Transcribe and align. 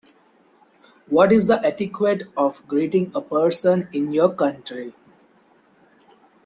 What 1.09 1.31
is 1.31 1.45
the 1.45 1.63
etiquette 1.63 2.23
of 2.35 2.67
greeting 2.67 3.11
a 3.13 3.21
person 3.21 3.87
in 3.93 4.11
your 4.11 4.33
country? 4.33 4.95